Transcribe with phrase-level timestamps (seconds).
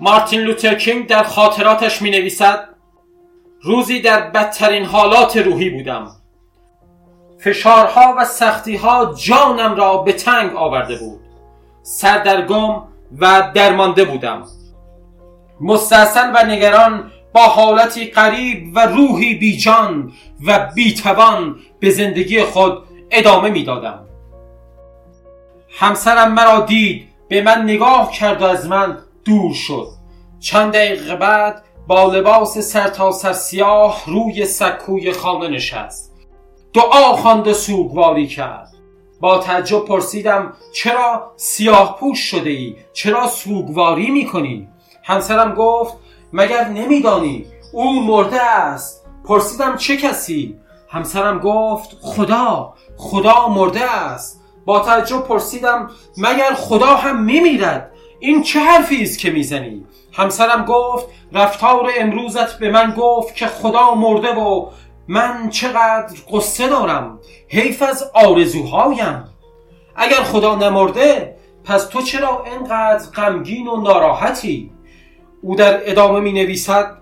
[0.00, 2.68] مارتین لوترکینگ در خاطراتش می نویسد
[3.62, 6.10] روزی در بدترین حالات روحی بودم.
[7.38, 11.20] فشارها و سختیها جانم را به تنگ آورده بود.
[11.82, 12.82] سردرگم
[13.18, 14.42] و درمانده بودم.
[15.60, 20.12] مستحصل و نگران با حالتی قریب و روحی بیجان
[20.46, 24.06] و بیتوان به زندگی خود ادامه می‌دادم.
[25.70, 29.88] همسرم مرا دید به من نگاه کرد و از من دور شد
[30.40, 36.12] چند دقیقه بعد با لباس سرتاسر سر سیاه روی سکوی خانه نشست
[36.74, 38.68] دعا خواند و سوگواری کرد
[39.20, 44.68] با تعجب پرسیدم چرا سیاه پوش شده ای؟ چرا سوگواری می‌کنی؟
[45.02, 45.94] همسرم گفت
[46.32, 54.80] مگر نمیدانی او مرده است پرسیدم چه کسی؟ همسرم گفت خدا خدا مرده است با
[54.80, 61.90] تعجب پرسیدم مگر خدا هم میمیرد؟ این چه حرفی است که می‌زنی؟ همسرم گفت رفتار
[61.98, 64.66] امروزت به من گفت که خدا مرده و
[65.08, 67.18] من چقدر قصه دارم.
[67.48, 69.24] حیف از آرزوهایم.
[69.96, 74.70] اگر خدا نمرده پس تو چرا اینقدر غمگین و ناراحتی؟
[75.42, 76.98] او در ادامه می نویسد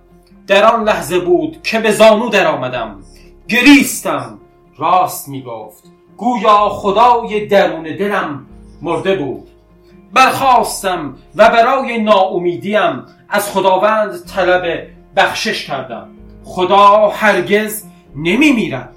[0.46, 3.02] در آن لحظه بود که به زانو در آمدم
[3.48, 4.38] گریستم.
[4.78, 8.46] راست می گفت گویا خدای درون دلم
[8.82, 9.48] مرده بود.
[10.12, 16.08] برخواستم و برای ناامیدیم از خداوند طلب بخشش کردم.
[16.44, 17.84] خدا هرگز
[18.16, 18.94] نمی میرد.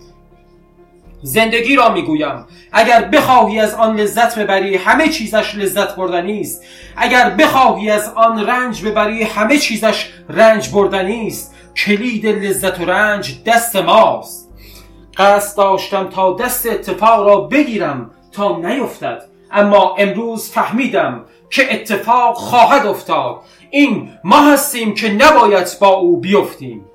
[1.21, 6.63] زندگی را می‌گویم اگر بخواهی از آن لذت ببری همه چیزش لذت بردنی است.
[6.95, 11.55] اگر بخواهی از آن رنج ببری همه چیزش رنج بردنی است.
[11.75, 14.44] کلید لذت و رنج دست ماست.
[15.17, 19.23] قصد داشتم تا دست اتفاق را بگیرم تا نیفتد.
[19.51, 23.35] اما امروز فهمیدم که اتفاق خواهد افتاد.
[23.69, 26.85] این ما هستیم که نباید با او بیفتیم.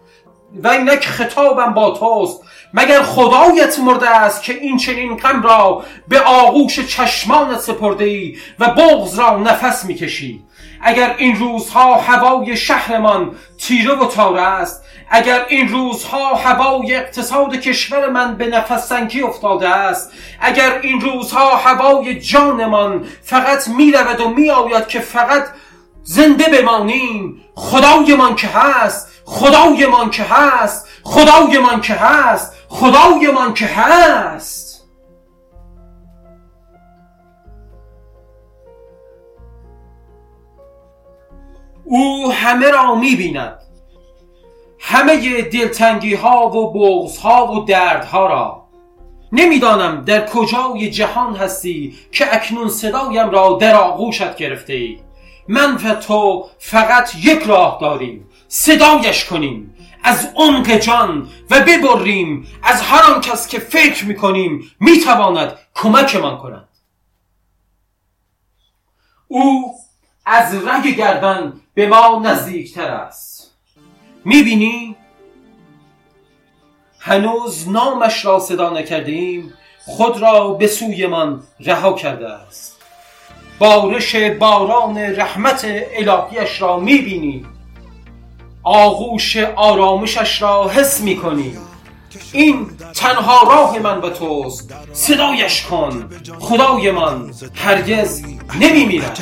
[0.63, 2.43] و اینک خطابم با توست.
[2.75, 8.69] مگر خدایت مرده است که این چنین غم را به آغوش چشمانت سپرده ای و
[8.71, 10.45] بغز را نفس می‌کشی؟
[10.83, 18.11] اگر این روزها هوای شهرمان تیره و تاره است اگر این روزها هوای اقتصاد کشور
[18.11, 24.87] من به نفس سنگی افتاده است اگر این روزها هوای جانمان فقط می‌رود و میآید
[24.87, 25.45] که فقط
[26.03, 34.70] زنده بمانیم خدایمان که هست خدایمان که هست خدایمان که هست خدایمان که هست.
[41.85, 43.59] او همه را می‌بیند.
[44.79, 48.67] همه دلتنگی ها و بغض ها و دردها را.
[49.33, 54.99] نمی‌دانم در کجای جهان هستی که اکنون صدایم را در آغوشت گرفته ای
[55.49, 62.83] من و تو فقط یک راه داریم صدایش کنیم از عمق جان و ببریم از
[62.83, 66.69] هر آن کس که فکر می‌کنیم می‌تواند کمکمان کند.
[69.29, 69.75] او
[70.33, 73.51] از رگ گردن به ما نزدیکتر است.
[74.25, 74.97] می‌بینی؟
[76.99, 79.53] هنوز نامش را صدا نکردیم
[79.87, 82.77] خود را به سوی من رها کرده است.
[83.59, 87.47] بارش باران رحمت الهیش را می‌بینی
[88.63, 91.59] آغوش آرامشش را حس می‌کنی
[92.33, 94.75] این تنها راه من و توست.
[94.93, 96.11] صدایش کن.
[96.41, 98.23] خدای من هرگز
[98.61, 99.19] نمیمیرد.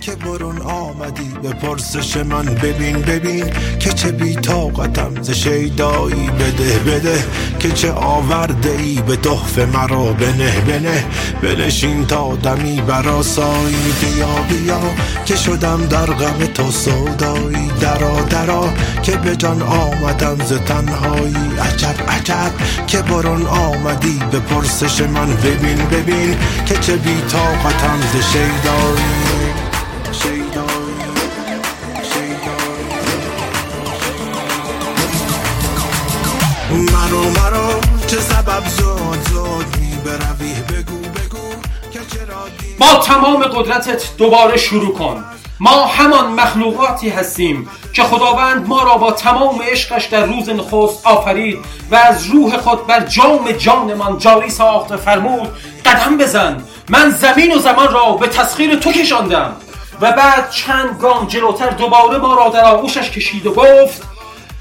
[0.00, 1.30] که برون آمدی.
[1.42, 5.22] به پرسش من ببین ببین که چه بی طاقتم.
[5.22, 7.24] ز شیدایی بده بده
[7.58, 11.04] که چه آورده ای به تحفه مرا بنه بنه.
[11.42, 14.80] بنشین تا دمی براسایی بیا بیا
[15.24, 17.70] که شدم در غم تو سودایی.
[17.80, 18.68] درا درا
[19.02, 21.36] که به جان آمدم ز تنهایی.
[21.60, 22.52] عجب عجب
[22.86, 24.20] که برون آمدی.
[24.30, 26.36] به پرسش من ببین ببین
[26.66, 28.00] که چه بی طاقتم.
[28.12, 29.45] ز شیدایی.
[42.78, 45.24] با تمام قدرتت دوباره شروع کن.
[45.60, 51.58] ما همان مخلوقاتی هستیم که خداوند ما را با تمام عشقش در روز نخست آفرید
[51.90, 55.48] و از روح خود بر جام جانمان جاری ساخت فرمود
[55.84, 56.62] قدم بزن.
[56.88, 59.56] من زمین و زمان را به تسخیر تو کشاندم.
[60.00, 64.02] و بعد چند گام جلوتر دوباره ما را در آغوشش کشید و گفت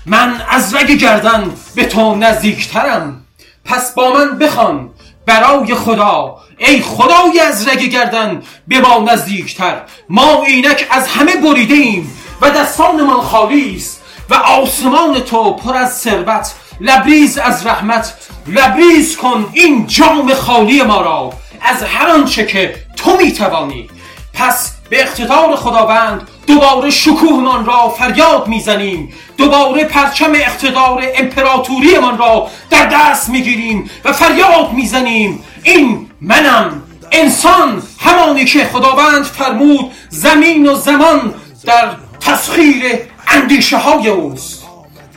[0.06, 3.22] من از رگ گردن به تو نزدیکترم.
[3.66, 4.90] پس با من بخوان
[5.26, 6.38] برای خدا.
[6.58, 9.82] ای خدای از رگ گردن به ما نزدیکتر.
[10.10, 15.98] ما اینک از همه بریده ایم و دستانمان خالی است و آسمان تو پر از
[15.98, 16.54] ثروت.
[16.82, 18.14] لبریز از رحمت.
[18.48, 21.34] لبریز کن این جام خالی ما را.
[21.62, 23.90] از هر آنچه که تو می‌توانی.
[24.34, 29.14] پس به اقتدار خداوند دوباره شکوهمان را فریاد می‌زنیم.
[29.38, 35.44] دوباره پرچم اقتدار امپراتوریمان را در دست می‌گیریم و فریاد می‌زنیم.
[35.64, 36.82] این منم.
[37.12, 41.34] انسان همانی که خداوند فرمود زمین و زمان
[41.64, 41.90] در
[42.20, 42.84] تسخیر
[43.28, 44.64] اندیشه های اوست.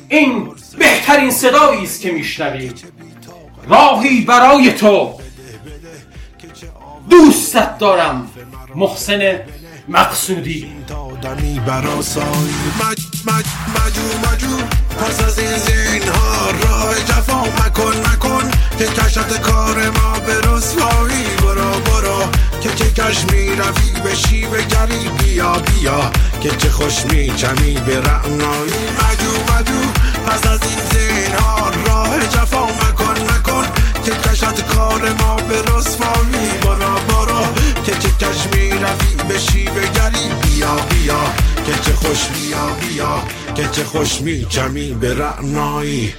[0.09, 0.49] این
[0.79, 2.85] بهترین صدایی است که میشنوید.
[3.69, 5.15] راهی برای تو.
[7.11, 8.31] دوستت دارم
[8.75, 9.41] محسن
[9.89, 10.73] مقصودی.
[10.89, 13.45] دادنی براسایی مج مج
[13.77, 14.57] مجو مجو
[15.01, 21.25] پس از این زین ها راه جفا مکن مکن که کشت کار ما به رسوایی.
[21.43, 22.23] برو برو
[22.61, 23.93] که چه کش می رفی
[24.53, 26.11] به گری بیا بیا
[26.41, 28.89] که چه خوش می چمی به رعنایی.
[28.99, 29.91] مجو مجو
[30.27, 33.65] پس از این زین ها راه جفا مکن مکن
[34.05, 36.58] که کشت کار ما به رسوایی.
[41.83, 43.23] چه خوش بیا بیا.
[43.55, 46.15] که چه خوش می چمی به رعنایی.